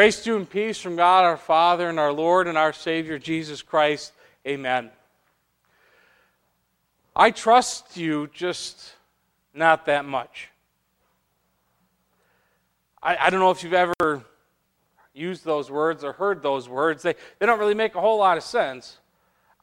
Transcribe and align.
Grace 0.00 0.24
to 0.24 0.30
you 0.30 0.36
and 0.38 0.48
peace 0.48 0.80
from 0.80 0.96
God 0.96 1.24
our 1.24 1.36
Father 1.36 1.90
and 1.90 2.00
our 2.00 2.10
Lord 2.10 2.48
and 2.48 2.56
our 2.56 2.72
Savior 2.72 3.18
Jesus 3.18 3.60
Christ. 3.60 4.14
Amen. 4.46 4.88
I 7.14 7.30
trust 7.32 7.98
you 7.98 8.30
just 8.32 8.94
not 9.52 9.84
that 9.84 10.06
much. 10.06 10.48
I, 13.02 13.26
I 13.26 13.28
don't 13.28 13.40
know 13.40 13.50
if 13.50 13.62
you've 13.62 13.74
ever 13.74 14.24
used 15.12 15.44
those 15.44 15.70
words 15.70 16.02
or 16.02 16.14
heard 16.14 16.42
those 16.42 16.66
words. 16.66 17.02
They, 17.02 17.14
they 17.38 17.44
don't 17.44 17.58
really 17.58 17.74
make 17.74 17.94
a 17.94 18.00
whole 18.00 18.20
lot 18.20 18.38
of 18.38 18.42
sense. 18.42 18.96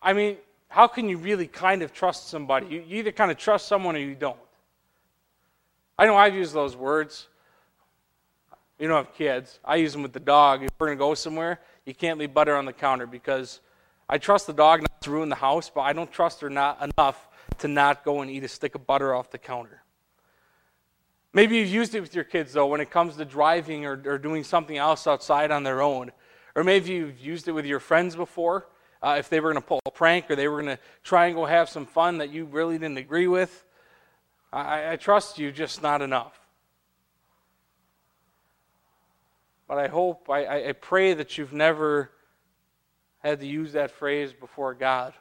I 0.03 0.13
mean, 0.13 0.37
how 0.67 0.85
can 0.85 1.09
you 1.09 1.17
really 1.17 1.47
kind 1.47 1.81
of 1.81 1.93
trust 1.93 2.29
somebody? 2.29 2.67
You, 2.67 2.83
you 2.87 2.97
either 2.99 3.11
kind 3.11 3.31
of 3.31 3.37
trust 3.37 3.67
someone 3.67 3.95
or 3.95 4.01
you 4.01 4.13
don't. 4.13 4.37
I 5.97 6.05
know 6.05 6.15
I've 6.15 6.35
used 6.35 6.53
those 6.53 6.75
words. 6.75 7.27
You 8.79 8.87
don't 8.87 9.05
have 9.05 9.15
kids. 9.15 9.59
I 9.65 9.77
use 9.77 9.93
them 9.93 10.03
with 10.03 10.13
the 10.13 10.19
dog. 10.19 10.63
If 10.63 10.69
we're 10.77 10.87
going 10.87 10.97
to 10.97 11.03
go 11.03 11.13
somewhere, 11.15 11.59
you 11.85 11.95
can't 11.95 12.19
leave 12.19 12.33
butter 12.33 12.55
on 12.55 12.65
the 12.65 12.73
counter 12.73 13.07
because 13.07 13.59
I 14.07 14.19
trust 14.19 14.45
the 14.45 14.53
dog 14.53 14.81
not 14.81 15.01
to 15.01 15.11
ruin 15.11 15.29
the 15.29 15.35
house, 15.35 15.71
but 15.73 15.81
I 15.81 15.93
don't 15.93 16.11
trust 16.11 16.41
her 16.41 16.49
not 16.49 16.81
enough 16.81 17.27
to 17.59 17.67
not 17.67 18.03
go 18.05 18.21
and 18.21 18.29
eat 18.29 18.43
a 18.43 18.47
stick 18.47 18.75
of 18.75 18.85
butter 18.85 19.15
off 19.15 19.31
the 19.31 19.39
counter. 19.39 19.81
Maybe 21.33 21.57
you've 21.57 21.69
used 21.69 21.95
it 21.95 22.01
with 22.01 22.15
your 22.15 22.23
kids, 22.23 22.53
though, 22.53 22.67
when 22.67 22.81
it 22.81 22.89
comes 22.89 23.15
to 23.17 23.25
driving 23.25 23.85
or, 23.85 24.01
or 24.05 24.17
doing 24.17 24.43
something 24.43 24.77
else 24.77 25.07
outside 25.07 25.51
on 25.51 25.63
their 25.63 25.81
own. 25.81 26.11
Or 26.55 26.63
maybe 26.63 26.93
you've 26.93 27.19
used 27.19 27.47
it 27.47 27.51
with 27.51 27.65
your 27.65 27.79
friends 27.79 28.15
before. 28.15 28.67
Uh, 29.01 29.17
if 29.19 29.29
they 29.29 29.39
were 29.39 29.51
going 29.51 29.61
to 29.61 29.67
pull 29.67 29.79
a 29.85 29.91
prank 29.91 30.29
or 30.31 30.35
they 30.35 30.47
were 30.47 30.61
going 30.61 30.75
to 30.75 30.81
try 31.03 31.27
and 31.27 31.35
go 31.35 31.45
have 31.45 31.69
some 31.69 31.85
fun 31.85 32.17
that 32.17 32.31
you 32.31 32.45
really 32.45 32.77
didn't 32.77 32.97
agree 32.97 33.27
with. 33.27 33.63
I, 34.51 34.93
I 34.93 34.95
trust 34.95 35.37
you, 35.37 35.51
just 35.51 35.83
not 35.83 36.01
enough. 36.01 36.36
But 39.67 39.77
I 39.77 39.87
hope, 39.87 40.29
I, 40.29 40.69
I 40.69 40.71
pray 40.71 41.13
that 41.13 41.37
you've 41.37 41.53
never 41.53 42.11
had 43.19 43.41
to 43.41 43.47
use 43.47 43.73
that 43.73 43.91
phrase 43.91 44.31
before 44.31 44.73
God. 44.73 45.13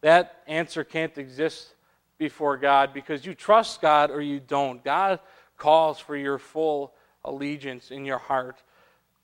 That 0.00 0.42
answer 0.46 0.84
can't 0.84 1.16
exist 1.18 1.74
before 2.16 2.56
God 2.56 2.94
because 2.94 3.26
you 3.26 3.34
trust 3.34 3.82
God 3.82 4.10
or 4.10 4.22
you 4.22 4.40
don't. 4.40 4.82
God 4.82 5.20
calls 5.58 5.98
for 5.98 6.16
your 6.16 6.38
full 6.38 6.94
allegiance 7.24 7.90
in 7.90 8.04
your 8.06 8.18
heart. 8.18 8.62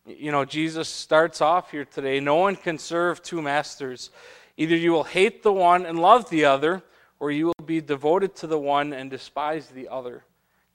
You 0.04 0.30
know, 0.30 0.44
Jesus 0.44 0.88
starts 0.88 1.40
off 1.40 1.70
here 1.70 1.84
today 1.84 2.20
no 2.20 2.36
one 2.36 2.56
can 2.56 2.78
serve 2.78 3.22
two 3.22 3.40
masters. 3.40 4.10
Either 4.56 4.76
you 4.76 4.92
will 4.92 5.04
hate 5.04 5.42
the 5.42 5.52
one 5.52 5.84
and 5.84 5.98
love 5.98 6.30
the 6.30 6.44
other, 6.44 6.82
or 7.18 7.30
you 7.30 7.46
will 7.46 7.66
be 7.66 7.80
devoted 7.80 8.34
to 8.36 8.46
the 8.46 8.58
one 8.58 8.92
and 8.92 9.10
despise 9.10 9.68
the 9.68 9.88
other. 9.88 10.24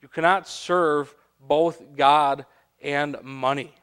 You 0.00 0.08
cannot 0.08 0.48
serve 0.48 1.14
both 1.46 1.96
God 1.96 2.46
and 2.80 3.16
money. 3.22 3.74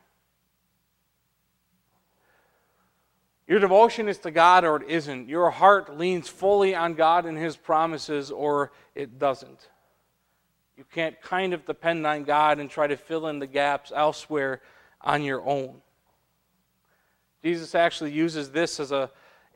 Your 3.47 3.59
devotion 3.59 4.07
is 4.07 4.19
to 4.19 4.31
God 4.31 4.63
or 4.63 4.77
it 4.77 4.87
isn't. 4.87 5.27
Your 5.27 5.49
heart 5.49 5.97
leans 5.97 6.29
fully 6.29 6.75
on 6.75 6.93
God 6.93 7.25
and 7.25 7.35
His 7.35 7.57
promises 7.57 8.29
or 8.29 8.71
it 8.93 9.17
doesn't. 9.17 9.69
You 10.77 10.85
can't 10.93 11.19
kind 11.21 11.53
of 11.53 11.65
depend 11.65 12.05
on 12.05 12.23
God 12.25 12.59
and 12.59 12.69
try 12.69 12.85
to 12.85 12.95
fill 12.95 13.27
in 13.27 13.39
the 13.39 13.47
gaps 13.47 13.91
elsewhere 13.93 14.61
on 15.01 15.23
your 15.23 15.43
own. 15.43 15.81
Jesus 17.43 17.73
actually 17.73 18.11
uses 18.11 18.51
this 18.51 18.79
as 18.79 18.91
a, 18.91 19.09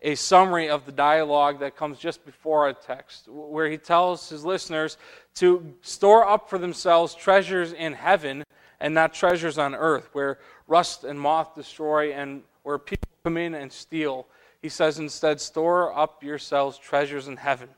a 0.03 0.15
summary 0.15 0.69
of 0.69 0.85
the 0.85 0.91
dialogue 0.91 1.59
that 1.61 1.77
comes 1.77 1.97
just 1.97 2.25
before 2.25 2.65
our 2.65 2.73
text, 2.73 3.27
where 3.29 3.69
he 3.69 3.77
tells 3.77 4.27
his 4.27 4.43
listeners 4.43 4.97
to 5.35 5.73
store 5.81 6.27
up 6.27 6.49
for 6.49 6.57
themselves 6.57 7.15
treasures 7.15 7.71
in 7.71 7.93
heaven 7.93 8.43
and 8.81 8.93
not 8.93 9.13
treasures 9.13 9.57
on 9.57 9.73
earth, 9.73 10.09
where 10.11 10.39
rust 10.67 11.05
and 11.05 11.19
moth 11.19 11.55
destroy 11.55 12.11
and 12.11 12.43
where 12.63 12.77
people 12.77 13.07
come 13.23 13.37
in 13.37 13.55
and 13.55 13.71
steal. 13.71 14.27
He 14.61 14.67
says 14.67 14.99
instead, 14.99 15.39
store 15.39 15.97
up 15.97 16.21
yourselves 16.21 16.77
treasures 16.77 17.29
in 17.29 17.37
heaven, 17.37 17.69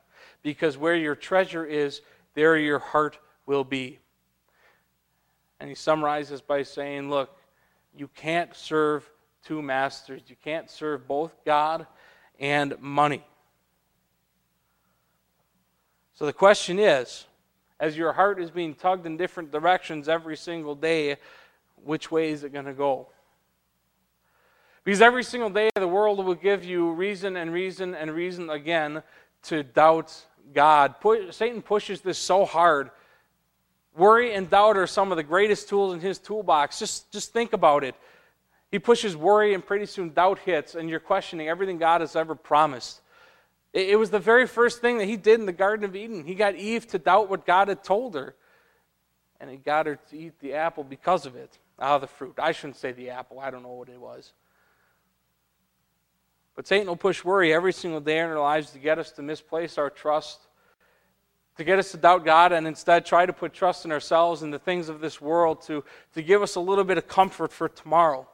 because 0.41 0.78
where 0.78 0.96
your 0.96 1.16
treasure 1.16 1.64
is, 1.64 2.02
there 2.34 2.58
your 2.58 2.80
heart 2.80 3.19
will 3.46 3.64
be. 3.64 4.00
And 5.59 5.69
he 5.69 5.75
summarizes 5.75 6.41
by 6.41 6.64
saying, 6.64 7.09
Look, 7.09 7.38
you 7.96 8.09
can't 8.16 8.53
serve 8.56 9.09
two 9.44 9.62
masters. 9.62 10.22
You 10.28 10.35
can't 10.44 10.69
serve 10.69 11.08
both 11.08 11.46
God 11.46 11.85
and 12.40 12.79
money. 12.79 13.23
So 16.13 16.25
the 16.25 16.34
question 16.34 16.79
is 16.79 17.25
as 17.79 17.97
your 17.97 18.13
heart 18.13 18.40
is 18.40 18.50
being 18.51 18.73
tugged 18.73 19.06
in 19.06 19.18
different 19.18 19.51
directions 19.51 20.07
every 20.07 20.38
single 20.38 20.75
day, 20.75 21.18
which 21.84 22.09
way 22.09 22.29
is 22.29 22.44
it 22.44 22.53
going 22.53 22.66
to 22.66 22.73
go? 22.73 23.09
Because 24.84 25.01
every 25.01 25.23
single 25.23 25.50
day 25.50 25.69
the 25.75 25.88
world 25.88 26.23
will 26.23 26.35
give 26.35 26.63
you 26.63 26.91
reason 26.91 27.35
and 27.35 27.51
reason 27.51 27.96
and 27.96 28.12
reason 28.12 28.50
again 28.50 29.03
to 29.44 29.63
doubt 29.63 30.16
God. 30.53 30.96
Satan 31.31 31.62
pushes 31.62 32.02
this 32.02 32.17
so 32.17 32.46
hard. 32.46 32.91
Worry 33.97 34.34
and 34.34 34.50
doubt 34.50 34.78
are 34.78 34.88
some 34.88 35.12
of 35.12 35.17
the 35.17 35.23
greatest 35.23 35.69
tools 35.69 35.94
in 35.94 36.00
his 36.00 36.17
toolbox. 36.19 36.79
Just, 36.79 37.12
just 37.12 37.34
think 37.34 37.53
about 37.53 37.84
it. 37.84 37.96
He 38.75 38.80
pushes 38.80 39.16
worry, 39.16 39.53
and 39.53 39.66
pretty 39.66 39.86
soon 39.86 40.09
doubt 40.09 40.40
hits, 40.40 40.75
and 40.75 40.90
you're 40.90 41.00
questioning 41.00 41.47
everything 41.47 41.78
God 41.78 42.02
has 42.02 42.13
ever 42.13 42.36
promised. 42.36 43.00
It, 43.72 43.91
it 43.91 43.96
was 43.96 44.09
the 44.09 44.19
very 44.19 44.46
first 44.46 44.81
thing 44.81 44.97
that 44.97 45.06
he 45.06 45.16
did 45.16 45.40
in 45.40 45.46
the 45.46 45.53
Garden 45.53 45.86
of 45.86 45.96
Eden. 45.96 46.25
He 46.25 46.36
got 46.36 46.56
Eve 46.56 46.85
to 46.88 47.00
doubt 47.00 47.30
what 47.30 47.46
God 47.46 47.69
had 47.69 47.85
told 47.85 48.16
her, 48.16 48.35
and 49.40 49.50
he 49.50 49.56
got 49.56 49.85
her 49.85 49.97
to 50.09 50.18
eat 50.18 50.38
the 50.41 50.56
apple 50.56 50.84
because 50.84 51.25
of 51.25 51.38
it. 51.38 51.58
Ah, 51.80 52.00
the 52.00 52.08
fruit. 52.08 52.35
I 52.38 52.52
shouldn't 52.52 52.75
say 52.75 52.91
the 52.91 53.12
apple, 53.12 53.40
I 53.40 53.50
don't 53.50 53.64
know 53.64 53.72
what 53.72 53.88
it 53.88 53.97
was. 53.97 54.34
But 56.53 56.68
Satan 56.68 56.88
will 56.88 56.97
push 56.97 57.24
worry 57.24 57.53
every 57.53 57.72
single 57.72 58.02
day 58.02 58.19
in 58.19 58.25
our 58.25 58.38
lives 58.38 58.72
to 58.72 58.80
get 58.80 59.00
us 59.00 59.14
to 59.14 59.22
misplace 59.22 59.78
our 59.78 59.90
trust, 59.90 60.47
to 61.56 61.64
get 61.64 61.80
us 61.80 61.91
to 61.91 61.97
doubt 61.97 62.25
God, 62.25 62.52
and 62.52 62.68
instead 62.68 63.06
try 63.06 63.25
to 63.25 63.31
put 63.31 63.53
trust 63.53 63.85
in 63.85 63.94
ourselves 63.94 64.41
and 64.41 64.53
the 64.53 64.59
things 64.59 64.90
of 64.90 65.00
this 65.00 65.22
world 65.22 65.62
to, 65.62 65.85
to 66.14 66.22
give 66.22 66.41
us 66.41 66.56
a 66.56 66.59
little 66.59 66.84
bit 66.84 66.97
of 66.97 67.08
comfort 67.08 67.53
for 67.53 67.69
tomorrow. 67.69 68.28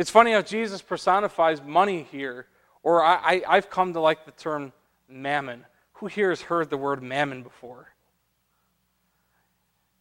It's 0.00 0.08
funny 0.08 0.32
how 0.32 0.40
Jesus 0.40 0.80
personifies 0.80 1.60
money 1.62 2.06
here, 2.10 2.46
or 2.82 3.04
I, 3.04 3.42
I, 3.46 3.56
have 3.56 3.68
come 3.68 3.92
to 3.92 4.00
like 4.00 4.24
the 4.24 4.30
term 4.30 4.72
mammon. 5.10 5.66
Who 5.92 6.06
here 6.06 6.30
has 6.30 6.40
heard 6.40 6.70
the 6.70 6.78
word 6.78 7.02
mammon 7.02 7.42
before? 7.42 7.92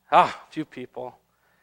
Ah, 0.09 0.41
few 0.51 0.63
people. 0.63 1.19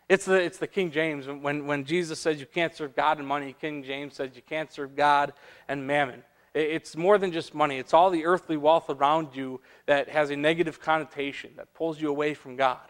It's 0.06 0.26
the, 0.26 0.34
it's 0.34 0.58
the 0.58 0.66
King 0.66 0.90
James. 0.90 1.26
When, 1.26 1.66
when 1.66 1.86
Jesus 1.86 2.20
says 2.20 2.38
you 2.38 2.44
can't 2.44 2.74
serve 2.74 2.94
God 2.94 3.16
and 3.16 3.26
money, 3.26 3.56
King 3.58 3.82
James 3.82 4.16
says 4.16 4.32
you 4.34 4.42
can't 4.42 4.70
serve 4.70 4.94
God 4.94 5.32
and 5.66 5.86
mammon. 5.86 6.22
It's 6.52 6.94
more 6.94 7.16
than 7.16 7.32
just 7.32 7.54
money, 7.54 7.78
it's 7.78 7.94
all 7.94 8.10
the 8.10 8.26
earthly 8.26 8.58
wealth 8.58 8.90
around 8.90 9.28
you 9.32 9.62
that 9.86 10.10
has 10.10 10.28
a 10.28 10.36
negative 10.36 10.78
connotation, 10.78 11.52
that 11.56 11.72
pulls 11.72 11.98
you 11.98 12.10
away 12.10 12.34
from 12.34 12.56
God. 12.56 12.80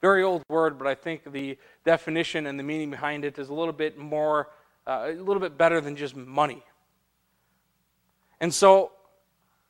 Very 0.00 0.22
old 0.22 0.42
word, 0.48 0.78
but 0.78 0.86
I 0.86 0.94
think 0.94 1.30
the 1.30 1.58
definition 1.84 2.46
and 2.46 2.58
the 2.58 2.62
meaning 2.62 2.90
behind 2.90 3.24
it 3.24 3.38
is 3.38 3.50
a 3.50 3.54
little 3.54 3.72
bit 3.72 3.98
more, 3.98 4.48
uh, 4.86 5.08
a 5.08 5.12
little 5.12 5.40
bit 5.40 5.58
better 5.58 5.80
than 5.80 5.94
just 5.94 6.16
money. 6.16 6.62
And 8.40 8.52
so, 8.52 8.92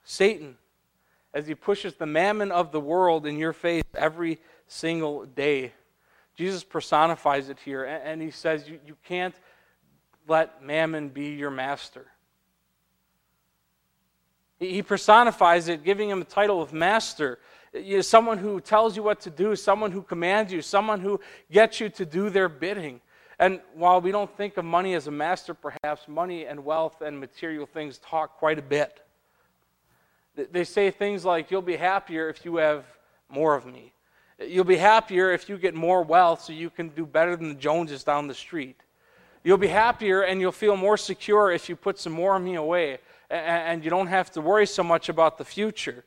Satan, 0.05 0.57
as 1.35 1.49
he 1.49 1.55
pushes 1.55 1.95
the 1.95 2.07
mammon 2.07 2.53
of 2.53 2.71
the 2.71 2.81
world 2.81 3.27
in 3.27 3.39
your 3.39 3.53
face 3.53 3.83
every 3.95 4.39
single 4.69 5.27
day, 5.27 5.73
Jesus 6.37 6.63
personifies 6.63 7.49
it 7.49 7.59
here, 7.65 7.85
and 7.85 8.23
he 8.23 8.31
says 8.31 8.69
you, 8.69 8.79
you 8.87 8.97
can't 9.05 9.35
let 10.29 10.63
mammon 10.63 11.09
be 11.09 11.31
your 11.31 11.51
master. 11.51 12.07
He 14.61 14.83
personifies 14.83 15.69
it, 15.69 15.85
giving 15.85 16.11
him 16.11 16.19
the 16.19 16.25
title 16.25 16.63
of 16.63 16.73
master 16.73 17.39
you 17.73 18.03
someone 18.03 18.39
who 18.39 18.61
tells 18.61 18.97
you 18.97 19.03
what 19.03 19.21
to 19.21 19.31
do, 19.31 19.55
someone 19.55 19.93
who 19.93 20.03
commands 20.03 20.53
you, 20.53 20.63
someone 20.63 21.01
who 21.01 21.21
gets 21.51 21.81
you 21.81 21.89
to 21.91 22.05
do 22.05 22.31
their 22.31 22.49
bidding. 22.49 23.01
And 23.39 23.61
while 23.75 24.01
we 24.01 24.13
don't 24.13 24.35
think 24.37 24.57
of 24.57 24.65
money 24.65 24.95
as 24.95 25.07
a 25.07 25.11
master, 25.11 25.55
perhaps 25.55 26.09
money 26.09 26.47
and 26.47 26.65
wealth 26.65 27.01
and 27.01 27.19
material 27.19 27.67
things 27.67 27.99
talk 27.99 28.39
quite 28.39 28.59
a 28.59 28.63
bit. 28.63 29.01
They 30.35 30.65
say 30.65 30.91
things 30.91 31.25
like, 31.25 31.51
You'll 31.51 31.63
be 31.63 31.77
happier 31.77 32.29
if 32.29 32.45
you 32.45 32.57
have 32.57 32.85
more 33.29 33.55
of 33.55 33.67
me. 33.67 33.93
You'll 34.39 34.65
be 34.65 34.77
happier 34.77 35.33
if 35.33 35.49
you 35.49 35.59
get 35.59 35.75
more 35.75 36.03
wealth 36.03 36.43
so 36.43 36.53
you 36.53 36.71
can 36.71 36.89
do 36.89 37.05
better 37.05 37.37
than 37.37 37.49
the 37.49 37.55
Joneses 37.55 38.05
down 38.05 38.27
the 38.27 38.35
street. 38.35 38.77
You'll 39.45 39.59
be 39.59 39.69
happier 39.69 40.23
and 40.23 40.41
you'll 40.41 40.53
feel 40.53 40.77
more 40.77 40.97
secure 40.97 41.51
if 41.51 41.69
you 41.69 41.77
put 41.77 41.99
some 41.99 42.13
more 42.13 42.37
of 42.37 42.43
me 42.43 42.57
away 42.57 42.99
and 43.31 43.85
you 43.85 43.91
don't 43.91 44.09
have 44.09 44.31
to 44.33 44.41
worry 44.41 44.67
so 44.67 44.83
much 44.83 45.09
about 45.09 45.39
the 45.39 45.45
future. 45.45 46.05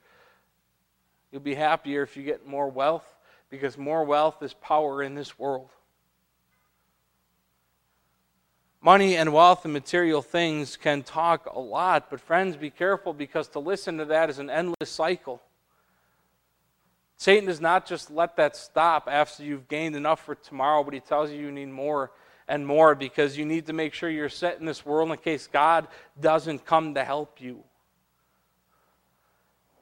You'll 1.33 1.41
be 1.41 1.55
happier 1.55 2.03
if 2.03 2.15
you 2.15 2.21
get 2.21 2.45
more 2.45 2.69
wealth 2.69 3.15
because 3.49 3.75
more 3.75 4.03
wealth 4.03 4.43
is 4.43 4.53
power 4.53 5.01
in 5.01 5.15
this 5.15 5.39
world. 5.39 5.69
Money 8.79 9.15
and 9.15 9.33
wealth 9.33 9.65
and 9.65 9.73
material 9.73 10.21
things 10.21 10.77
can 10.77 11.01
talk 11.01 11.47
a 11.51 11.59
lot, 11.59 12.11
but 12.11 12.19
friends, 12.19 12.55
be 12.55 12.69
careful 12.69 13.13
because 13.13 13.47
to 13.47 13.59
listen 13.59 13.97
to 13.97 14.05
that 14.05 14.29
is 14.29 14.37
an 14.37 14.51
endless 14.51 14.91
cycle. 14.91 15.41
Satan 17.17 17.47
does 17.47 17.59
not 17.59 17.87
just 17.87 18.11
let 18.11 18.35
that 18.35 18.55
stop 18.55 19.07
after 19.09 19.41
you've 19.41 19.67
gained 19.67 19.95
enough 19.95 20.23
for 20.23 20.35
tomorrow, 20.35 20.83
but 20.83 20.93
he 20.93 20.99
tells 20.99 21.31
you 21.31 21.39
you 21.39 21.51
need 21.51 21.69
more 21.69 22.11
and 22.47 22.67
more 22.67 22.93
because 22.93 23.39
you 23.39 23.45
need 23.45 23.65
to 23.65 23.73
make 23.73 23.95
sure 23.95 24.07
you're 24.07 24.29
set 24.29 24.59
in 24.59 24.67
this 24.67 24.85
world 24.85 25.09
in 25.09 25.17
case 25.17 25.47
God 25.51 25.87
doesn't 26.21 26.63
come 26.63 26.93
to 26.93 27.03
help 27.03 27.41
you. 27.41 27.63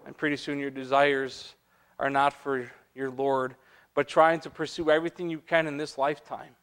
And 0.06 0.18
pretty 0.18 0.38
soon 0.38 0.60
your 0.60 0.72
desires 0.72 1.54
are 2.00 2.10
not 2.10 2.34
for 2.34 2.72
your 2.96 3.12
Lord, 3.12 3.56
but 3.94 4.08
trying 4.08 4.40
to 4.42 4.50
pursue 4.50 4.90
everything 4.90 5.30
you 5.30 5.40
can 5.40 5.68
in 5.68 5.78
this 5.78 5.98
lifetime. 5.98 6.56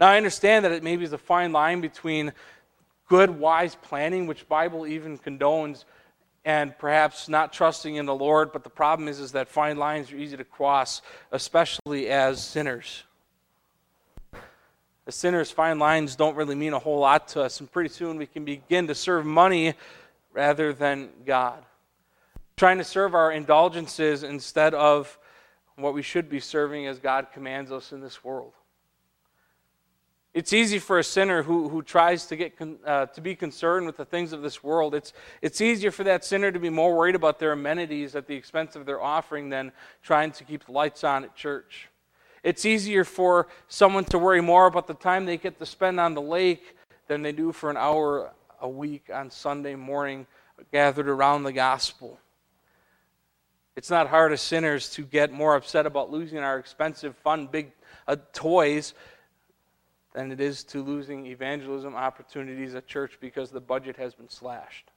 Now 0.00 0.08
I 0.08 0.16
understand 0.16 0.64
that 0.64 0.72
it 0.72 0.82
maybe 0.82 1.04
is 1.04 1.12
a 1.12 1.18
fine 1.18 1.52
line 1.52 1.80
between 1.80 2.32
good, 3.08 3.30
wise 3.38 3.74
planning, 3.76 4.26
which 4.26 4.48
Bible 4.48 4.86
even 4.86 5.18
condones, 5.18 5.84
and 6.44 6.76
perhaps 6.78 7.28
not 7.28 7.52
trusting 7.52 7.94
in 7.94 8.06
the 8.06 8.14
Lord. 8.14 8.52
But 8.52 8.64
the 8.64 8.70
problem 8.70 9.08
is, 9.08 9.20
is 9.20 9.32
that 9.32 9.48
fine 9.48 9.76
lines 9.76 10.12
are 10.12 10.16
easy 10.16 10.36
to 10.36 10.44
cross, 10.44 11.02
especially 11.32 12.08
as 12.08 12.42
sinners. 12.42 13.04
As 15.06 15.14
sinners, 15.14 15.50
fine 15.50 15.78
lines 15.78 16.16
don't 16.16 16.34
really 16.34 16.54
mean 16.54 16.72
a 16.72 16.78
whole 16.78 16.98
lot 16.98 17.28
to 17.28 17.42
us, 17.42 17.60
and 17.60 17.70
pretty 17.70 17.90
soon 17.90 18.16
we 18.16 18.26
can 18.26 18.44
begin 18.44 18.86
to 18.86 18.94
serve 18.94 19.26
money 19.26 19.74
rather 20.32 20.72
than 20.72 21.10
God. 21.26 21.62
Trying 22.56 22.78
to 22.78 22.84
serve 22.84 23.14
our 23.14 23.32
indulgences 23.32 24.22
instead 24.22 24.74
of 24.74 25.18
what 25.76 25.94
we 25.94 26.02
should 26.02 26.28
be 26.28 26.40
serving 26.40 26.86
as 26.86 26.98
God 26.98 27.28
commands 27.32 27.72
us 27.72 27.92
in 27.92 28.00
this 28.00 28.22
world. 28.22 28.52
It's 30.34 30.52
easy 30.52 30.80
for 30.80 30.98
a 30.98 31.04
sinner 31.04 31.44
who, 31.44 31.68
who 31.68 31.80
tries 31.80 32.26
to, 32.26 32.36
get 32.36 32.56
con, 32.56 32.78
uh, 32.84 33.06
to 33.06 33.20
be 33.20 33.36
concerned 33.36 33.86
with 33.86 33.96
the 33.96 34.04
things 34.04 34.32
of 34.32 34.42
this 34.42 34.64
world. 34.64 34.94
It's, 34.94 35.12
it's 35.42 35.60
easier 35.60 35.92
for 35.92 36.02
that 36.04 36.24
sinner 36.24 36.50
to 36.50 36.58
be 36.58 36.70
more 36.70 36.96
worried 36.96 37.14
about 37.14 37.38
their 37.38 37.52
amenities 37.52 38.16
at 38.16 38.26
the 38.26 38.34
expense 38.34 38.74
of 38.74 38.84
their 38.84 39.00
offering 39.00 39.48
than 39.48 39.70
trying 40.02 40.32
to 40.32 40.44
keep 40.44 40.66
the 40.66 40.72
lights 40.72 41.04
on 41.04 41.22
at 41.22 41.36
church. 41.36 41.88
It's 42.42 42.64
easier 42.64 43.04
for 43.04 43.46
someone 43.68 44.04
to 44.06 44.18
worry 44.18 44.40
more 44.40 44.66
about 44.66 44.88
the 44.88 44.94
time 44.94 45.24
they 45.24 45.36
get 45.36 45.58
to 45.60 45.66
spend 45.66 46.00
on 46.00 46.14
the 46.14 46.22
lake 46.22 46.76
than 47.06 47.22
they 47.22 47.32
do 47.32 47.52
for 47.52 47.70
an 47.70 47.76
hour 47.76 48.32
a 48.60 48.68
week 48.68 49.10
on 49.14 49.30
Sunday 49.30 49.76
morning 49.76 50.26
gathered 50.72 51.08
around 51.08 51.44
the 51.44 51.52
gospel. 51.52 52.18
It's 53.76 53.90
not 53.90 54.08
hard 54.08 54.32
as 54.32 54.40
sinners 54.40 54.90
to 54.90 55.02
get 55.02 55.32
more 55.32 55.56
upset 55.56 55.84
about 55.86 56.10
losing 56.10 56.38
our 56.38 56.58
expensive, 56.58 57.16
fun, 57.16 57.48
big 57.48 57.72
uh, 58.06 58.16
toys 58.32 58.94
than 60.14 60.30
it 60.30 60.40
is 60.40 60.62
to 60.64 60.82
losing 60.82 61.26
evangelism 61.26 61.96
opportunities 61.96 62.74
at 62.76 62.86
church 62.86 63.18
because 63.20 63.50
the 63.50 63.60
budget 63.60 63.96
has 63.96 64.14
been 64.14 64.28
slashed. 64.28 64.90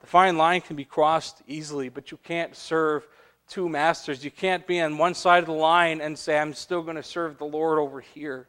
The 0.00 0.06
fine 0.06 0.38
line 0.38 0.62
can 0.62 0.76
be 0.76 0.84
crossed 0.84 1.42
easily, 1.46 1.90
but 1.90 2.10
you 2.10 2.18
can't 2.22 2.56
serve 2.56 3.06
two 3.48 3.68
masters. 3.68 4.24
You 4.24 4.30
can't 4.30 4.66
be 4.66 4.80
on 4.80 4.96
one 4.96 5.14
side 5.14 5.40
of 5.40 5.46
the 5.46 5.52
line 5.52 6.00
and 6.00 6.18
say, 6.18 6.38
I'm 6.38 6.54
still 6.54 6.82
going 6.82 6.96
to 6.96 7.02
serve 7.02 7.36
the 7.38 7.44
Lord 7.44 7.78
over 7.78 8.00
here. 8.00 8.46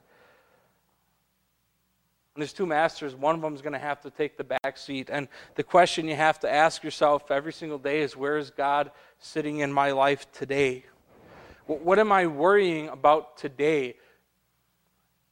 And 2.36 2.42
there's 2.42 2.52
two 2.52 2.66
masters. 2.66 3.16
One 3.16 3.34
of 3.34 3.42
them 3.42 3.56
is 3.56 3.62
going 3.62 3.74
to 3.74 3.80
have 3.80 4.02
to 4.02 4.10
take 4.10 4.36
the 4.36 4.44
back 4.44 4.78
seat. 4.78 5.10
And 5.10 5.30
the 5.56 5.64
question 5.64 6.10
you 6.10 6.18
have 6.18 6.38
to 6.42 6.52
ask 6.52 6.84
yourself 6.84 7.32
every 7.32 7.54
single 7.54 7.78
day 7.78 8.02
is 8.02 8.18
where 8.18 8.38
is 8.38 8.50
God 8.50 8.92
sitting 9.20 9.60
in 9.60 9.72
my 9.72 9.92
life 9.92 10.30
today? 10.34 10.84
What 11.66 11.98
am 11.98 12.12
I 12.12 12.28
worrying 12.28 12.90
about 12.90 13.38
today? 13.38 13.96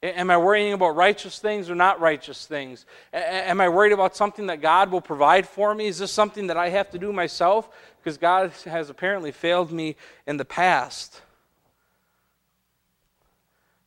Am 0.02 0.32
I 0.32 0.38
worrying 0.38 0.72
about 0.72 0.96
righteous 0.96 1.40
things 1.40 1.70
or 1.70 1.76
not 1.76 2.00
righteous 2.00 2.46
things? 2.46 2.86
Am 3.12 3.60
I 3.60 3.68
worried 3.68 3.92
about 3.92 4.16
something 4.16 4.48
that 4.48 4.62
God 4.62 4.90
will 4.90 5.02
provide 5.02 5.46
for 5.46 5.76
me? 5.76 5.88
Is 5.88 6.00
this 6.00 6.12
something 6.12 6.48
that 6.48 6.58
I 6.58 6.70
have 6.70 6.90
to 6.92 6.98
do 6.98 7.12
myself? 7.12 7.70
Because 7.98 8.18
God 8.18 8.52
has 8.64 8.90
apparently 8.90 9.34
failed 9.34 9.74
me 9.74 9.98
in 10.26 10.38
the 10.38 10.46
past. 10.46 11.22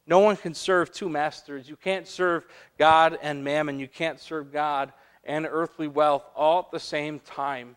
No 0.06 0.20
one 0.20 0.36
can 0.36 0.54
serve 0.54 0.92
two 0.92 1.08
masters. 1.08 1.68
You 1.68 1.76
can't 1.76 2.06
serve 2.06 2.46
God 2.78 3.18
and 3.22 3.42
mammon. 3.42 3.80
You 3.80 3.88
can't 3.88 4.20
serve 4.20 4.52
God 4.52 4.92
and 5.24 5.46
earthly 5.50 5.88
wealth 5.88 6.24
all 6.36 6.60
at 6.60 6.70
the 6.70 6.80
same 6.80 7.18
time. 7.18 7.76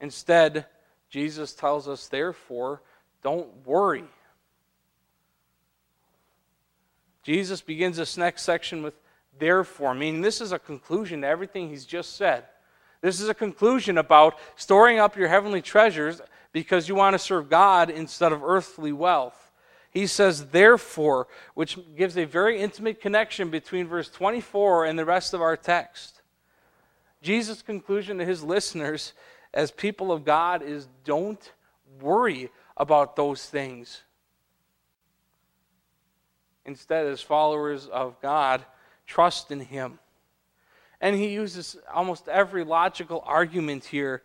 Instead, 0.00 0.66
Jesus 1.08 1.54
tells 1.54 1.86
us, 1.88 2.08
therefore, 2.08 2.82
don't 3.22 3.64
worry. 3.64 4.04
Jesus 7.22 7.60
begins 7.60 7.96
this 7.96 8.16
next 8.16 8.42
section 8.42 8.82
with 8.82 8.94
therefore, 9.38 9.94
meaning 9.94 10.20
this 10.20 10.40
is 10.40 10.52
a 10.52 10.58
conclusion 10.58 11.22
to 11.22 11.26
everything 11.26 11.68
he's 11.68 11.86
just 11.86 12.16
said. 12.16 12.44
This 13.00 13.20
is 13.20 13.28
a 13.28 13.34
conclusion 13.34 13.98
about 13.98 14.38
storing 14.56 14.98
up 14.98 15.16
your 15.16 15.28
heavenly 15.28 15.62
treasures 15.62 16.20
because 16.52 16.88
you 16.88 16.94
want 16.94 17.14
to 17.14 17.18
serve 17.18 17.50
God 17.50 17.90
instead 17.90 18.32
of 18.32 18.42
earthly 18.42 18.92
wealth. 18.92 19.43
He 19.94 20.08
says, 20.08 20.46
therefore, 20.46 21.28
which 21.54 21.78
gives 21.96 22.18
a 22.18 22.24
very 22.24 22.60
intimate 22.60 23.00
connection 23.00 23.48
between 23.48 23.86
verse 23.86 24.10
24 24.10 24.86
and 24.86 24.98
the 24.98 25.04
rest 25.04 25.32
of 25.32 25.40
our 25.40 25.56
text. 25.56 26.20
Jesus' 27.22 27.62
conclusion 27.62 28.18
to 28.18 28.24
his 28.24 28.42
listeners 28.42 29.12
as 29.54 29.70
people 29.70 30.10
of 30.10 30.24
God 30.24 30.62
is 30.62 30.88
don't 31.04 31.52
worry 32.00 32.50
about 32.76 33.14
those 33.14 33.46
things. 33.46 34.02
Instead, 36.66 37.06
as 37.06 37.20
followers 37.20 37.86
of 37.86 38.20
God, 38.20 38.64
trust 39.06 39.52
in 39.52 39.60
Him. 39.60 40.00
And 41.00 41.14
he 41.14 41.28
uses 41.28 41.76
almost 41.92 42.28
every 42.28 42.64
logical 42.64 43.22
argument 43.26 43.84
here 43.84 44.22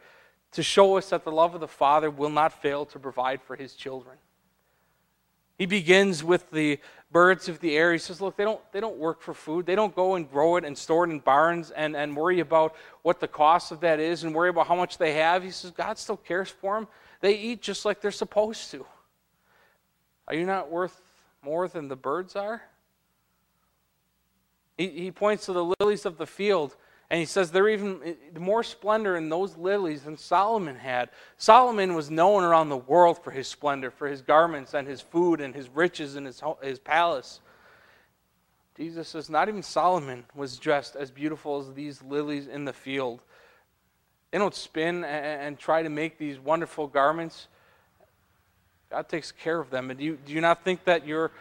to 0.54 0.64
show 0.64 0.98
us 0.98 1.10
that 1.10 1.26
the 1.26 1.32
love 1.32 1.54
of 1.54 1.62
the 1.62 1.68
Father 1.68 2.10
will 2.10 2.30
not 2.30 2.60
fail 2.60 2.86
to 2.88 2.98
provide 2.98 3.42
for 3.42 3.56
His 3.56 3.76
children. 3.76 4.18
He 5.60 5.66
begins 5.66 6.24
with 6.24 6.50
the 6.52 6.80
birds 7.12 7.50
of 7.50 7.60
the 7.60 7.76
air. 7.76 7.92
He 7.92 8.00
says, 8.00 8.22
Look, 8.22 8.38
they 8.38 8.46
don't, 8.46 8.62
they 8.72 8.80
don't 8.80 8.98
work 8.98 9.22
for 9.22 9.34
food. 9.34 9.66
They 9.66 9.76
don't 9.76 9.94
go 9.94 10.16
and 10.16 10.32
grow 10.32 10.56
it 10.56 10.64
and 10.64 10.76
store 10.76 11.04
it 11.04 11.10
in 11.10 11.20
barns 11.20 11.70
and, 11.70 11.98
and 11.98 12.16
worry 12.16 12.40
about 12.40 12.76
what 13.02 13.20
the 13.20 13.28
cost 13.28 13.74
of 13.74 13.82
that 13.82 14.00
is 14.00 14.24
and 14.24 14.34
worry 14.34 14.50
about 14.50 14.68
how 14.68 14.76
much 14.76 14.98
they 14.98 15.14
have. 15.16 15.44
He 15.44 15.52
says, 15.52 15.72
God 15.72 15.98
still 15.98 16.16
cares 16.16 16.50
for 16.50 16.76
them. 16.76 16.88
They 17.20 17.36
eat 17.36 17.62
just 17.62 17.84
like 17.84 18.00
they're 18.00 18.12
supposed 18.12 18.72
to. 18.72 18.86
Are 20.30 20.34
you 20.34 20.46
not 20.46 20.72
worth 20.72 21.02
more 21.44 21.68
than 21.68 21.90
the 21.90 21.96
birds 21.98 22.38
are? 22.38 22.62
He, 24.78 24.88
he 24.88 25.12
points 25.12 25.46
to 25.48 25.54
the 25.54 25.76
lilies 25.78 26.06
of 26.06 26.18
the 26.18 26.26
field 26.26 26.78
and 27.10 27.20
he 27.20 27.26
says 27.26 27.52
there 27.52 27.64
are 27.64 27.70
even 27.70 28.00
eh, 28.06 28.14
more 28.40 28.64
splendor 28.64 29.16
in 29.16 29.30
those 29.30 29.58
lilies 29.58 30.04
than 30.04 30.18
Solomon 30.18 30.76
had. 30.76 31.10
Solomon 31.38 31.96
was 31.96 32.12
known 32.12 32.44
around 32.44 32.70
the 32.70 32.78
world 32.78 33.24
for 33.24 33.32
his 33.32 33.48
splendor, 33.48 33.90
for 33.90 34.08
his 34.08 34.22
garments 34.22 34.74
and 34.74 34.88
his 34.88 35.02
food 35.02 35.42
and 35.42 35.56
his 35.56 35.70
riches 35.70 36.16
and 36.16 36.28
his, 36.28 36.42
his 36.62 36.78
palace. 36.78 37.42
Jesus 38.78 39.10
says 39.10 39.30
not 39.30 39.50
even 39.50 39.64
Solomon 39.64 40.24
was 40.36 40.58
dressed 40.58 40.96
as 40.96 41.10
beautiful 41.10 41.60
as 41.60 41.74
these 41.74 42.02
lilies 42.04 42.48
in 42.48 42.66
the 42.66 42.74
field. 42.74 43.22
They 44.32 44.38
don't 44.38 44.54
spin 44.54 45.04
and 45.04 45.58
try 45.58 45.82
to 45.82 45.90
make 45.90 46.20
these 46.20 46.40
wonderful 46.40 46.88
garments. 46.88 47.48
God 48.92 49.10
takes 49.10 49.32
care 49.32 49.60
of 49.60 49.72
them. 49.72 49.90
And 49.90 50.00
do 50.00 50.06
you, 50.06 50.20
do 50.24 50.32
you 50.32 50.42
not 50.42 50.64
think 50.64 50.84
that 50.86 51.08
your 51.08 51.32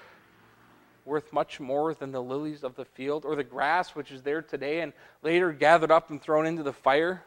worth 1.08 1.32
much 1.32 1.58
more 1.58 1.94
than 1.94 2.12
the 2.12 2.22
lilies 2.22 2.62
of 2.62 2.76
the 2.76 2.84
field, 2.84 3.24
or 3.24 3.34
the 3.34 3.42
grass 3.42 3.94
which 3.94 4.12
is 4.12 4.22
there 4.22 4.42
today 4.42 4.80
and 4.80 4.92
later 5.22 5.52
gathered 5.52 5.90
up 5.90 6.10
and 6.10 6.22
thrown 6.22 6.46
into 6.46 6.62
the 6.62 6.72
fire? 6.72 7.24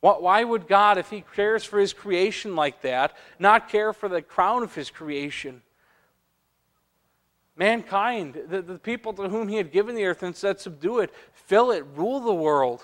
Why 0.00 0.44
would 0.44 0.66
God, 0.66 0.96
if 0.96 1.10
He 1.10 1.24
cares 1.34 1.64
for 1.64 1.78
His 1.78 1.92
creation 1.92 2.56
like 2.56 2.80
that, 2.82 3.14
not 3.38 3.68
care 3.68 3.92
for 3.92 4.08
the 4.08 4.22
crown 4.22 4.62
of 4.62 4.74
His 4.74 4.88
creation? 4.88 5.60
Mankind, 7.54 8.40
the, 8.48 8.62
the 8.62 8.78
people 8.78 9.12
to 9.12 9.28
whom 9.28 9.48
He 9.48 9.56
had 9.56 9.72
given 9.72 9.94
the 9.94 10.06
earth 10.06 10.22
and 10.22 10.34
said, 10.34 10.58
Subdue 10.58 11.00
it, 11.00 11.12
fill 11.32 11.70
it, 11.70 11.84
rule 11.94 12.20
the 12.20 12.32
world. 12.32 12.82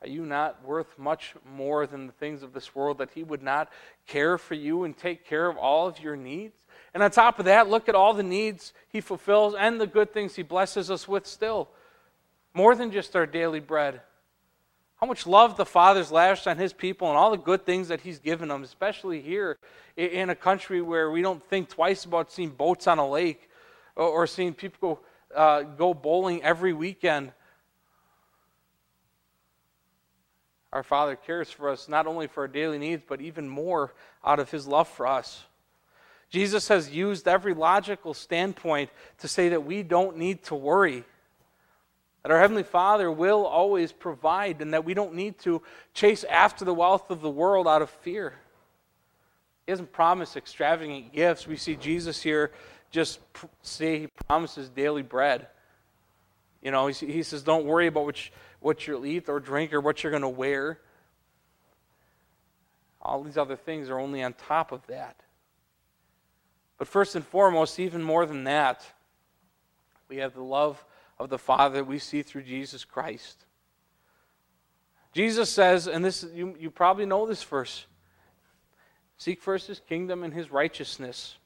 Are 0.00 0.08
you 0.08 0.24
not 0.24 0.64
worth 0.64 0.96
much 0.96 1.34
more 1.56 1.86
than 1.86 2.06
the 2.06 2.12
things 2.12 2.44
of 2.44 2.52
this 2.52 2.74
world 2.74 2.98
that 2.98 3.10
He 3.14 3.24
would 3.24 3.42
not 3.42 3.70
care 4.06 4.38
for 4.38 4.54
you 4.54 4.84
and 4.84 4.96
take 4.96 5.26
care 5.26 5.48
of 5.48 5.56
all 5.56 5.88
of 5.88 5.98
your 5.98 6.16
needs? 6.16 6.56
And 6.94 7.02
on 7.02 7.10
top 7.10 7.38
of 7.38 7.46
that, 7.46 7.68
look 7.68 7.88
at 7.88 7.96
all 7.96 8.14
the 8.14 8.22
needs 8.22 8.72
He 8.88 9.00
fulfills 9.00 9.54
and 9.54 9.80
the 9.80 9.86
good 9.88 10.12
things 10.12 10.36
He 10.36 10.42
blesses 10.42 10.90
us 10.90 11.08
with 11.08 11.26
still. 11.26 11.68
More 12.54 12.76
than 12.76 12.92
just 12.92 13.16
our 13.16 13.26
daily 13.26 13.60
bread. 13.60 14.00
How 15.00 15.06
much 15.06 15.26
love 15.26 15.56
the 15.56 15.66
Father's 15.66 16.12
lavished 16.12 16.46
on 16.46 16.58
His 16.58 16.72
people 16.72 17.08
and 17.08 17.16
all 17.16 17.32
the 17.32 17.36
good 17.36 17.66
things 17.66 17.88
that 17.88 18.00
He's 18.00 18.20
given 18.20 18.48
them, 18.48 18.62
especially 18.62 19.20
here 19.20 19.58
in 19.96 20.30
a 20.30 20.34
country 20.36 20.80
where 20.80 21.10
we 21.10 21.22
don't 21.22 21.42
think 21.42 21.68
twice 21.68 22.04
about 22.04 22.30
seeing 22.30 22.50
boats 22.50 22.86
on 22.86 22.98
a 22.98 23.08
lake 23.08 23.48
or 23.96 24.28
seeing 24.28 24.54
people 24.54 25.00
go, 25.34 25.36
uh, 25.36 25.62
go 25.62 25.92
bowling 25.92 26.42
every 26.44 26.72
weekend. 26.72 27.32
Our 30.72 30.82
Father 30.82 31.16
cares 31.16 31.50
for 31.50 31.70
us 31.70 31.88
not 31.88 32.06
only 32.06 32.26
for 32.26 32.42
our 32.42 32.48
daily 32.48 32.78
needs, 32.78 33.02
but 33.06 33.20
even 33.20 33.48
more 33.48 33.94
out 34.24 34.38
of 34.38 34.50
His 34.50 34.66
love 34.66 34.88
for 34.88 35.06
us. 35.06 35.44
Jesus 36.30 36.68
has 36.68 36.90
used 36.90 37.26
every 37.26 37.54
logical 37.54 38.12
standpoint 38.12 38.90
to 39.18 39.28
say 39.28 39.48
that 39.50 39.64
we 39.64 39.82
don't 39.82 40.18
need 40.18 40.42
to 40.44 40.54
worry. 40.54 41.04
That 42.22 42.32
our 42.32 42.38
Heavenly 42.38 42.64
Father 42.64 43.10
will 43.10 43.46
always 43.46 43.92
provide, 43.92 44.60
and 44.60 44.74
that 44.74 44.84
we 44.84 44.92
don't 44.92 45.14
need 45.14 45.38
to 45.40 45.62
chase 45.94 46.24
after 46.24 46.64
the 46.64 46.74
wealth 46.74 47.10
of 47.10 47.22
the 47.22 47.30
world 47.30 47.66
out 47.66 47.80
of 47.80 47.88
fear. 47.88 48.34
He 49.66 49.72
doesn't 49.72 49.92
promise 49.92 50.36
extravagant 50.36 51.12
gifts. 51.12 51.46
We 51.46 51.56
see 51.56 51.76
Jesus 51.76 52.22
here 52.22 52.52
just 52.90 53.20
say 53.62 54.00
he 54.00 54.06
promises 54.28 54.68
daily 54.68 55.02
bread. 55.02 55.46
You 56.62 56.70
know, 56.70 56.88
he, 56.88 57.22
says, 57.22 57.42
don't 57.42 57.66
worry 57.66 57.86
about 57.86 58.24
you, 58.24 58.32
what 58.60 58.86
you'll 58.86 59.06
eat 59.06 59.28
or 59.28 59.40
drink 59.40 59.72
or 59.72 59.80
what 59.80 60.02
you're 60.02 60.10
going 60.10 60.22
to 60.22 60.28
wear. 60.28 60.80
All 63.00 63.22
these 63.22 63.38
other 63.38 63.56
things 63.56 63.88
are 63.88 63.98
only 63.98 64.22
on 64.22 64.32
top 64.32 64.72
of 64.72 64.86
that. 64.88 65.16
But 66.78 66.88
first 66.88 67.14
and 67.16 67.24
foremost, 67.24 67.78
even 67.80 68.02
more 68.02 68.26
than 68.26 68.44
that, 68.44 68.84
we 70.08 70.18
have 70.18 70.34
the 70.34 70.42
love 70.42 70.84
of 71.18 71.28
the 71.28 71.38
Father 71.38 71.78
that 71.78 71.84
we 71.84 71.98
see 71.98 72.22
through 72.22 72.42
Jesus 72.42 72.84
Christ. 72.84 73.44
Jesus 75.12 75.50
says, 75.50 75.88
and 75.88 76.04
this 76.04 76.24
you, 76.34 76.54
you 76.58 76.70
probably 76.70 77.06
know 77.06 77.26
this 77.26 77.42
verse 77.42 77.86
seek 79.16 79.42
first 79.42 79.66
his 79.66 79.80
kingdom 79.80 80.22
and 80.22 80.32
his 80.32 80.52
righteousness, 80.52 81.36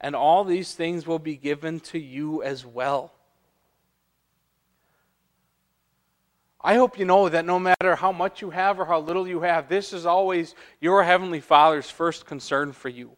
and 0.00 0.16
all 0.16 0.44
these 0.44 0.74
things 0.74 1.06
will 1.06 1.18
be 1.18 1.36
given 1.36 1.78
to 1.78 1.98
you 1.98 2.42
as 2.42 2.64
well. 2.64 3.12
I 6.68 6.74
hope 6.74 6.98
you 6.98 7.06
know 7.06 7.30
that 7.30 7.46
no 7.46 7.58
matter 7.58 7.96
how 7.96 8.12
much 8.12 8.42
you 8.42 8.50
have 8.50 8.78
or 8.78 8.84
how 8.84 9.00
little 9.00 9.26
you 9.26 9.40
have, 9.40 9.70
this 9.70 9.94
is 9.94 10.04
always 10.04 10.54
your 10.82 11.02
Heavenly 11.02 11.40
Father's 11.40 11.90
first 11.90 12.26
concern 12.26 12.72
for 12.72 12.90
you. 12.90 13.12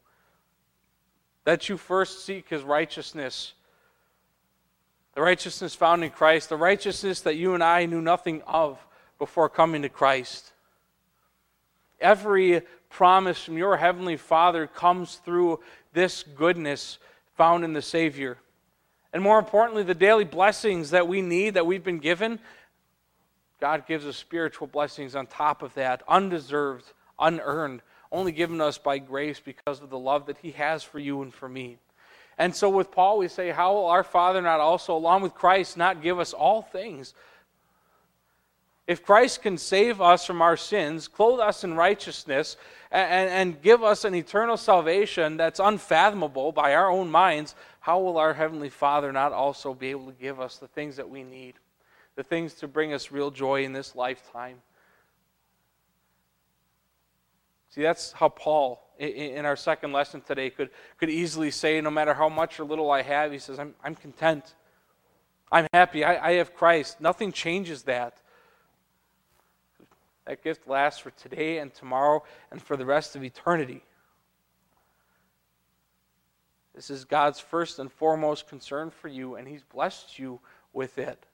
That 1.47 1.69
you 1.69 1.77
first 1.77 2.25
seek 2.25 2.49
His 2.49 2.63
righteousness 2.63 3.55
the 5.17 5.21
righteousness 5.21 5.75
found 5.75 6.05
in 6.05 6.11
Christ, 6.11 6.49
the 6.49 6.57
righteousness 6.57 7.23
that 7.23 7.35
you 7.35 7.55
and 7.55 7.65
I 7.65 7.87
knew 7.87 8.01
nothing 8.01 8.41
of 8.47 8.79
before 9.19 9.49
coming 9.49 9.83
to 9.83 9.89
Christ. 9.89 10.53
Every 12.01 12.63
promise 12.89 13.43
from 13.43 13.59
your 13.59 13.77
Heavenly 13.77 14.17
Father 14.17 14.69
comes 14.69 15.17
through 15.17 15.59
this 15.93 16.23
goodness 16.23 16.99
found 17.35 17.65
in 17.65 17.73
the 17.73 17.83
Savior. 17.83 18.39
And 19.13 19.25
more 19.25 19.41
importantly, 19.41 19.83
the 19.83 19.95
daily 19.95 20.25
blessings 20.25 20.91
that 20.91 21.09
we 21.09 21.21
need, 21.21 21.55
that 21.55 21.67
we've 21.67 21.83
been 21.83 21.99
given, 21.99 22.39
God 23.61 23.87
gives 23.87 24.07
us 24.07 24.17
spiritual 24.17 24.67
blessings 24.67 25.15
on 25.15 25.27
top 25.27 25.63
of 25.63 25.75
that, 25.75 26.03
undeserved, 26.09 26.93
unearned, 27.19 27.83
only 28.11 28.33
given 28.33 28.61
us 28.61 28.79
by 28.79 28.99
grace 28.99 29.39
because 29.39 29.81
of 29.81 29.91
the 29.91 29.99
love 29.99 30.27
that 30.27 30.39
He 30.39 30.53
has 30.53 30.83
for 30.83 30.99
you 30.99 31.23
and 31.23 31.33
for 31.33 31.49
me. 31.49 31.79
And 32.39 32.57
so 32.57 32.71
with 32.71 32.91
Paul, 32.91 33.19
we 33.19 33.29
say, 33.29 33.51
How 33.51 33.75
will 33.75 33.87
our 33.87 34.03
Father 34.03 34.41
not 34.41 34.61
also, 34.61 34.97
along 34.97 35.23
with 35.23 35.35
Christ, 35.35 35.77
not 35.77 36.03
give 36.03 36.19
us 36.19 36.33
all 36.33 36.63
things? 36.63 37.15
If 38.87 39.05
Christ 39.05 39.43
can 39.43 39.59
save 39.59 40.01
us 40.01 40.25
from 40.25 40.43
our 40.43 40.57
sins, 40.57 41.07
clothe 41.07 41.39
us 41.39 41.63
in 41.63 41.75
righteousness, 41.75 42.57
and, 42.91 43.31
and 43.31 43.63
give 43.63 43.85
us 43.85 44.05
an 44.05 44.15
eternal 44.15 44.57
salvation 44.57 45.37
that's 45.37 45.61
unfathomable 45.61 46.51
by 46.51 46.75
our 46.75 46.91
own 46.91 47.11
minds, 47.11 47.55
how 47.79 48.01
will 48.01 48.19
our 48.19 48.35
Heavenly 48.35 48.71
Father 48.71 49.13
not 49.13 49.33
also 49.33 49.75
be 49.75 49.91
able 49.91 50.07
to 50.07 50.21
give 50.21 50.41
us 50.41 50.57
the 50.57 50.67
things 50.67 50.97
that 50.97 51.09
we 51.09 51.23
need? 51.23 51.55
The 52.17 52.23
things 52.23 52.55
to 52.55 52.69
bring 52.69 52.93
us 52.93 53.11
real 53.11 53.31
joy 53.31 53.65
in 53.65 53.73
this 53.73 53.95
lifetime. 53.95 54.59
See, 57.71 57.83
that's 57.83 58.13
how 58.13 58.29
Paul 58.29 58.85
in 58.99 59.47
our 59.47 59.57
second 59.57 59.93
lesson 59.93 60.21
today 60.21 60.51
could, 60.51 60.69
could 60.99 61.09
easily 61.09 61.51
say, 61.51 61.81
no 61.81 61.91
matter 61.91 62.13
how 62.13 62.29
much 62.29 62.61
or 62.61 62.65
little 62.65 62.91
I 62.91 63.01
have, 63.01 63.33
he 63.33 63.39
says, 63.39 63.59
I'm, 63.59 63.75
I'm 63.83 63.95
content. 63.95 64.55
I'm 65.51 65.67
happy. 65.73 66.05
I, 66.05 66.29
I 66.29 66.33
have 66.35 66.55
Christ. 66.55 67.01
Nothing 67.01 67.33
changes 67.33 67.85
that. 67.85 68.21
That 70.27 70.45
gift 70.45 70.69
lasts 70.69 71.01
for 71.01 71.11
today 71.13 71.59
and 71.59 71.73
tomorrow 71.73 72.23
and 72.51 72.61
for 72.61 72.77
the 72.77 72.85
rest 72.85 73.17
of 73.17 73.25
eternity. 73.25 73.83
This 76.75 76.91
is 76.91 77.05
God's 77.05 77.41
first 77.41 77.79
and 77.79 77.91
foremost 77.91 78.49
concern 78.49 78.91
for 78.91 79.09
you, 79.09 79.37
and 79.37 79.49
He's 79.49 79.63
blessed 79.63 80.19
you 80.19 80.41
with 80.73 80.99
it. 80.99 81.25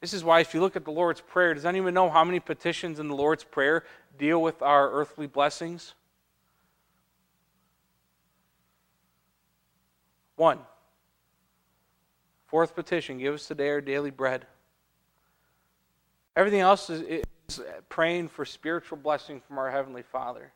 This 0.00 0.12
is 0.12 0.22
why, 0.22 0.40
if 0.40 0.54
you 0.54 0.60
look 0.60 0.76
at 0.76 0.84
the 0.84 0.92
Lord's 0.92 1.20
Prayer, 1.20 1.54
does 1.54 1.64
anyone 1.64 1.94
know 1.94 2.08
how 2.08 2.22
many 2.24 2.38
petitions 2.38 3.00
in 3.00 3.08
the 3.08 3.16
Lord's 3.16 3.42
Prayer 3.42 3.84
deal 4.16 4.40
with 4.40 4.62
our 4.62 4.90
earthly 4.92 5.26
blessings? 5.26 5.94
One. 10.36 10.60
Fourth 12.46 12.76
petition 12.76 13.18
give 13.18 13.34
us 13.34 13.48
today 13.48 13.68
our 13.70 13.80
daily 13.80 14.10
bread. 14.10 14.46
Everything 16.36 16.60
else 16.60 16.88
is, 16.88 17.22
is 17.48 17.60
praying 17.88 18.28
for 18.28 18.44
spiritual 18.44 18.98
blessing 18.98 19.40
from 19.40 19.58
our 19.58 19.70
Heavenly 19.70 20.02
Father. 20.02 20.52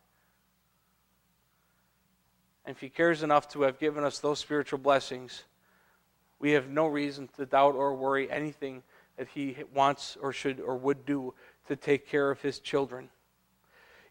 And 2.65 2.77
if 2.77 2.81
He 2.81 2.89
cares 2.89 3.25
enough 3.25 3.49
to 3.49 3.63
have 3.63 3.81
given 3.81 4.05
us 4.05 4.21
those 4.21 4.39
spiritual 4.39 4.79
blessings, 4.79 5.43
we 6.39 6.53
have 6.53 6.69
no 6.69 6.87
reason 6.87 7.29
to 7.37 7.45
doubt 7.45 7.75
or 7.75 7.95
worry 7.95 8.31
anything 8.31 8.85
that 9.17 9.29
He 9.29 9.57
wants 9.75 10.17
or 10.21 10.33
should 10.33 10.61
or 10.61 10.77
would 10.77 11.05
do 11.07 11.35
to 11.69 11.77
take 11.77 12.09
care 12.09 12.31
of 12.31 12.41
His 12.41 12.59
children. 12.59 13.09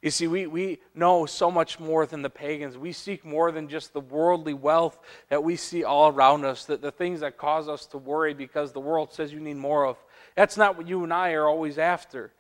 You 0.02 0.10
see, 0.10 0.26
we, 0.26 0.48
we 0.48 0.80
know 0.96 1.28
so 1.28 1.52
much 1.52 1.80
more 1.80 2.08
than 2.08 2.24
the 2.24 2.30
pagans. 2.30 2.76
We 2.76 2.92
seek 2.92 3.24
more 3.24 3.52
than 3.52 3.68
just 3.68 3.94
the 3.94 4.00
worldly 4.00 4.56
wealth 4.56 4.98
that 5.30 5.44
we 5.44 5.56
see 5.56 5.84
all 5.84 6.08
around 6.08 6.44
us, 6.44 6.66
that 6.66 6.82
the 6.82 6.92
things 6.92 7.20
that 7.20 7.38
cause 7.38 7.70
us 7.70 7.86
to 7.88 8.00
worry 8.00 8.34
because 8.34 8.72
the 8.72 8.80
world 8.80 9.14
says 9.14 9.32
you 9.32 9.40
need 9.40 9.58
more 9.58 9.86
of. 9.86 9.98
That's 10.36 10.58
not 10.58 10.76
what 10.76 10.88
you 10.88 11.04
and 11.04 11.14
I 11.14 11.34
are 11.34 11.48
always 11.48 11.78
after. 11.78 12.32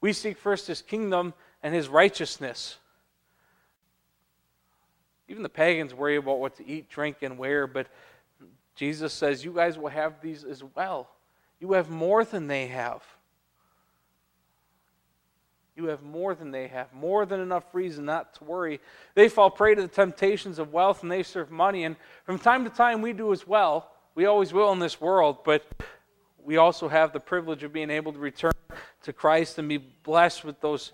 We 0.00 0.14
seek 0.14 0.38
first 0.38 0.66
his 0.66 0.80
kingdom 0.80 1.34
and 1.62 1.74
his 1.74 1.88
righteousness. 1.88 2.78
Even 5.28 5.42
the 5.42 5.50
pagans 5.50 5.92
worry 5.94 6.16
about 6.16 6.40
what 6.40 6.56
to 6.56 6.66
eat, 6.66 6.88
drink, 6.88 7.18
and 7.22 7.36
wear, 7.36 7.66
but 7.66 7.88
Jesus 8.74 9.12
says, 9.12 9.44
You 9.44 9.52
guys 9.52 9.78
will 9.78 9.88
have 9.88 10.20
these 10.22 10.44
as 10.44 10.62
well. 10.74 11.10
You 11.62 11.74
have 11.74 11.88
more 11.88 12.24
than 12.24 12.48
they 12.48 12.66
have. 12.66 13.04
You 15.76 15.84
have 15.86 16.02
more 16.02 16.34
than 16.34 16.50
they 16.50 16.66
have, 16.66 16.92
more 16.92 17.24
than 17.24 17.38
enough 17.38 17.72
reason 17.72 18.04
not 18.04 18.34
to 18.34 18.44
worry. 18.44 18.80
They 19.14 19.28
fall 19.28 19.48
prey 19.48 19.76
to 19.76 19.82
the 19.82 19.86
temptations 19.86 20.58
of 20.58 20.72
wealth 20.72 21.04
and 21.04 21.12
they 21.12 21.22
serve 21.22 21.52
money. 21.52 21.84
And 21.84 21.94
from 22.24 22.40
time 22.40 22.64
to 22.64 22.70
time, 22.70 23.00
we 23.00 23.12
do 23.12 23.32
as 23.32 23.46
well. 23.46 23.92
We 24.16 24.24
always 24.24 24.52
will 24.52 24.72
in 24.72 24.80
this 24.80 25.00
world, 25.00 25.44
but 25.44 25.64
we 26.44 26.56
also 26.56 26.88
have 26.88 27.12
the 27.12 27.20
privilege 27.20 27.62
of 27.62 27.72
being 27.72 27.90
able 27.90 28.12
to 28.12 28.18
return 28.18 28.50
to 29.04 29.12
Christ 29.12 29.56
and 29.60 29.68
be 29.68 29.78
blessed 29.78 30.44
with 30.44 30.60
those 30.60 30.90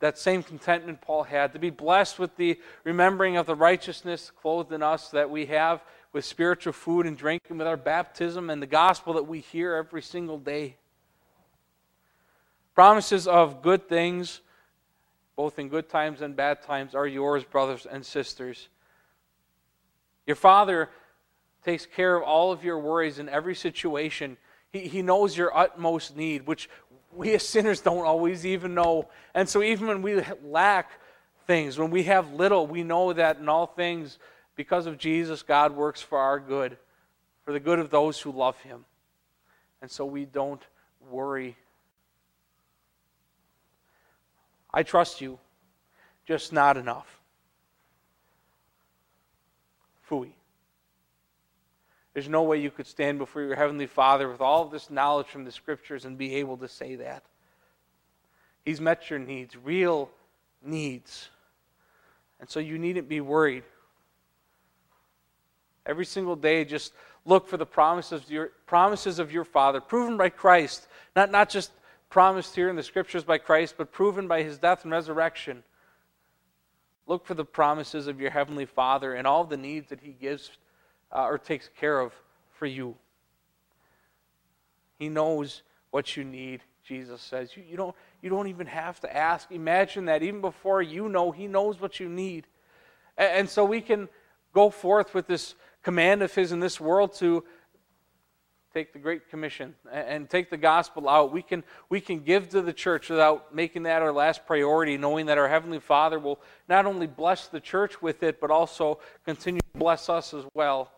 that 0.00 0.18
same 0.18 0.42
contentment 0.42 1.00
Paul 1.00 1.22
had, 1.22 1.54
to 1.54 1.58
be 1.58 1.70
blessed 1.70 2.18
with 2.18 2.36
the 2.36 2.58
remembering 2.84 3.38
of 3.38 3.46
the 3.46 3.54
righteousness 3.54 4.30
clothed 4.42 4.72
in 4.72 4.82
us 4.82 5.08
that 5.10 5.30
we 5.30 5.46
have 5.46 5.82
with 6.12 6.24
spiritual 6.24 6.72
food 6.72 7.06
and 7.06 7.16
drink 7.16 7.42
and 7.48 7.58
with 7.58 7.68
our 7.68 7.76
baptism 7.76 8.50
and 8.50 8.60
the 8.60 8.66
gospel 8.66 9.14
that 9.14 9.24
we 9.24 9.40
hear 9.40 9.74
every 9.74 10.02
single 10.02 10.38
day. 10.38 10.76
Promises 12.74 13.28
of 13.28 13.62
good 13.62 13.88
things, 13.88 14.40
both 15.36 15.58
in 15.58 15.68
good 15.68 15.88
times 15.88 16.20
and 16.22 16.34
bad 16.34 16.62
times, 16.62 16.94
are 16.94 17.06
yours, 17.06 17.44
brothers 17.44 17.86
and 17.90 18.04
sisters. 18.04 18.68
Your 20.26 20.36
Father 20.36 20.88
takes 21.64 21.86
care 21.86 22.16
of 22.16 22.22
all 22.22 22.52
of 22.52 22.64
your 22.64 22.78
worries 22.78 23.18
in 23.18 23.28
every 23.28 23.54
situation. 23.54 24.36
He, 24.72 24.80
he 24.80 25.02
knows 25.02 25.36
your 25.36 25.56
utmost 25.56 26.16
need, 26.16 26.46
which 26.46 26.68
we 27.12 27.34
as 27.34 27.46
sinners 27.46 27.80
don't 27.80 28.06
always 28.06 28.46
even 28.46 28.74
know. 28.74 29.08
And 29.34 29.48
so, 29.48 29.62
even 29.62 29.88
when 29.88 30.02
we 30.02 30.22
lack 30.44 30.90
things, 31.46 31.78
when 31.78 31.90
we 31.90 32.04
have 32.04 32.32
little, 32.32 32.66
we 32.66 32.82
know 32.82 33.12
that 33.12 33.38
in 33.38 33.48
all 33.48 33.66
things, 33.66 34.18
because 34.60 34.84
of 34.84 34.98
Jesus, 34.98 35.42
God 35.42 35.74
works 35.74 36.02
for 36.02 36.18
our 36.18 36.38
good, 36.38 36.76
for 37.46 37.52
the 37.54 37.58
good 37.58 37.78
of 37.78 37.88
those 37.88 38.20
who 38.20 38.30
love 38.30 38.60
Him. 38.60 38.84
And 39.80 39.90
so, 39.90 40.04
we 40.04 40.26
don't 40.26 40.60
worry 41.10 41.56
I 44.70 44.82
trust 44.82 45.22
you, 45.22 45.38
just 46.26 46.52
not 46.52 46.76
enough. 46.76 47.20
Fooey. 50.08 50.32
There's 52.12 52.28
no 52.28 52.42
way 52.42 52.60
you 52.60 52.70
could 52.70 52.86
stand 52.86 53.16
before 53.16 53.40
your 53.40 53.56
Heavenly 53.56 53.86
Father 53.86 54.28
with 54.28 54.42
all 54.42 54.62
of 54.62 54.70
this 54.70 54.90
knowledge 54.90 55.28
from 55.28 55.46
the 55.46 55.52
Scriptures 55.52 56.04
and 56.04 56.18
be 56.18 56.34
able 56.36 56.58
to 56.58 56.68
say 56.68 56.96
that. 56.96 57.22
He's 58.62 58.78
met 58.78 59.08
your 59.08 59.18
needs, 59.18 59.56
real 59.56 60.10
needs. 60.62 61.30
And 62.38 62.50
so 62.50 62.60
you 62.60 62.78
needn't 62.78 63.08
be 63.08 63.22
worried. 63.22 63.64
Every 65.86 66.04
single 66.04 66.36
day, 66.36 66.64
just 66.64 66.92
look 67.24 67.48
for 67.48 67.56
the 67.56 67.66
promises 67.66 68.22
of 68.22 68.30
your, 68.30 68.52
promises 68.66 69.18
of 69.18 69.32
your 69.32 69.44
Father, 69.44 69.80
proven 69.80 70.16
by 70.16 70.28
Christ, 70.28 70.86
not, 71.16 71.30
not 71.30 71.48
just 71.48 71.72
promised 72.08 72.54
here 72.54 72.68
in 72.68 72.76
the 72.76 72.82
scriptures 72.82 73.24
by 73.24 73.38
Christ, 73.38 73.74
but 73.78 73.92
proven 73.92 74.28
by 74.28 74.42
his 74.42 74.58
death 74.58 74.84
and 74.84 74.92
resurrection. 74.92 75.62
Look 77.06 77.26
for 77.26 77.34
the 77.34 77.44
promises 77.44 78.06
of 78.06 78.20
your 78.20 78.30
Heavenly 78.30 78.66
Father 78.66 79.14
and 79.14 79.26
all 79.26 79.44
the 79.44 79.56
needs 79.56 79.88
that 79.88 80.00
he 80.00 80.12
gives 80.12 80.50
uh, 81.12 81.24
or 81.24 81.38
takes 81.38 81.68
care 81.78 82.00
of 82.00 82.12
for 82.52 82.66
you. 82.66 82.94
He 84.98 85.08
knows 85.08 85.62
what 85.90 86.16
you 86.16 86.24
need, 86.24 86.60
Jesus 86.84 87.20
says. 87.20 87.56
You, 87.56 87.64
you, 87.68 87.76
don't, 87.76 87.96
you 88.22 88.30
don't 88.30 88.48
even 88.48 88.66
have 88.66 89.00
to 89.00 89.16
ask. 89.16 89.50
Imagine 89.50 90.04
that 90.04 90.22
even 90.22 90.40
before 90.40 90.82
you 90.82 91.08
know, 91.08 91.30
He 91.30 91.46
knows 91.46 91.80
what 91.80 91.98
you 92.00 92.08
need. 92.08 92.46
And, 93.16 93.32
and 93.32 93.48
so 93.48 93.64
we 93.64 93.80
can 93.80 94.08
go 94.52 94.70
forth 94.70 95.14
with 95.14 95.26
this 95.26 95.54
command 95.82 96.22
of 96.22 96.34
His 96.34 96.52
in 96.52 96.60
this 96.60 96.80
world 96.80 97.14
to 97.16 97.44
take 98.72 98.92
the 98.92 98.98
Great 98.98 99.28
Commission 99.28 99.74
and 99.90 100.30
take 100.30 100.48
the 100.48 100.56
gospel 100.56 101.08
out. 101.08 101.32
We 101.32 101.42
can, 101.42 101.64
we 101.88 102.00
can 102.00 102.20
give 102.20 102.50
to 102.50 102.62
the 102.62 102.72
church 102.72 103.08
without 103.08 103.54
making 103.54 103.82
that 103.84 104.00
our 104.00 104.12
last 104.12 104.46
priority, 104.46 104.96
knowing 104.96 105.26
that 105.26 105.38
our 105.38 105.48
Heavenly 105.48 105.80
Father 105.80 106.18
will 106.18 106.40
not 106.68 106.86
only 106.86 107.08
bless 107.08 107.48
the 107.48 107.60
church 107.60 108.00
with 108.00 108.22
it, 108.22 108.40
but 108.40 108.50
also 108.50 109.00
continue 109.24 109.60
to 109.60 109.78
bless 109.78 110.08
us 110.08 110.32
as 110.32 110.44
well. 110.54 110.92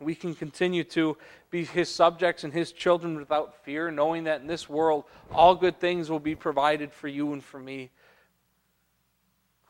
We 0.00 0.14
can 0.14 0.34
continue 0.34 0.84
to 0.84 1.16
be 1.50 1.64
His 1.64 1.92
subjects 1.92 2.44
and 2.44 2.52
His 2.52 2.70
children 2.70 3.16
without 3.16 3.64
fear, 3.64 3.90
knowing 3.90 4.24
that 4.24 4.40
in 4.40 4.46
this 4.46 4.68
world 4.68 5.04
all 5.32 5.56
good 5.56 5.80
things 5.80 6.08
will 6.08 6.20
be 6.20 6.36
provided 6.36 6.92
for 6.92 7.08
you 7.08 7.32
and 7.32 7.42
for 7.42 7.58
me. 7.58 7.90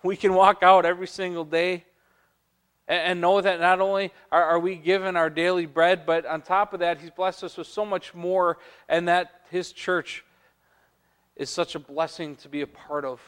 We 0.02 0.16
can 0.16 0.34
walk 0.34 0.62
out 0.62 0.84
every 0.84 1.06
single 1.06 1.44
day 1.44 1.84
and, 2.88 3.20
know 3.20 3.40
that 3.40 3.60
not 3.60 3.80
only 3.80 4.12
are, 4.32 4.58
we 4.58 4.74
given 4.74 5.14
our 5.14 5.28
daily 5.28 5.66
bread, 5.66 6.06
but 6.06 6.24
on 6.24 6.40
top 6.40 6.72
of 6.72 6.80
that, 6.80 7.00
He's 7.00 7.10
blessed 7.10 7.44
us 7.44 7.56
with 7.56 7.66
so 7.66 7.84
much 7.84 8.14
more, 8.14 8.58
and 8.88 9.08
that 9.08 9.42
His 9.50 9.72
church 9.72 10.24
is 11.36 11.50
such 11.50 11.74
a 11.74 11.78
blessing 11.78 12.34
to 12.36 12.48
be 12.48 12.62
a 12.62 12.66
part 12.66 13.04
of. 13.04 13.20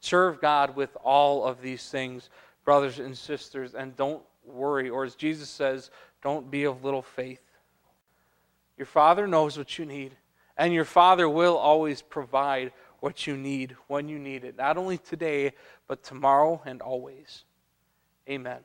Serve 0.00 0.40
God 0.40 0.76
with 0.76 0.94
all 1.02 1.44
of 1.44 1.62
these 1.62 1.88
things, 1.88 2.28
brothers 2.64 2.98
and 2.98 3.16
sisters, 3.16 3.74
and 3.74 3.96
don't 3.96 4.22
worry, 4.44 4.90
or 4.90 5.04
as 5.04 5.14
Jesus 5.14 5.48
says, 5.48 5.90
don't 6.22 6.50
be 6.50 6.64
of 6.64 6.84
little 6.84 7.02
faith. 7.02 7.40
Your 8.76 8.86
Father 8.86 9.28
knows 9.28 9.56
what 9.56 9.78
you 9.78 9.86
need, 9.86 10.16
and 10.56 10.74
your 10.74 10.84
Father 10.84 11.28
will 11.28 11.56
always 11.56 12.02
provide 12.02 12.72
what 13.04 13.26
you 13.26 13.36
need 13.36 13.76
when 13.86 14.08
you 14.08 14.18
need 14.18 14.44
it, 14.44 14.56
not 14.56 14.78
only 14.78 14.96
today, 14.96 15.52
but 15.86 16.02
tomorrow 16.02 16.62
and 16.64 16.80
always. 16.80 17.44
Amen. 18.26 18.60